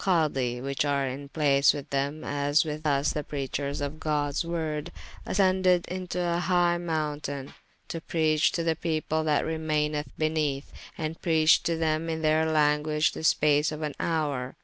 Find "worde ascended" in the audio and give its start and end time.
4.43-5.87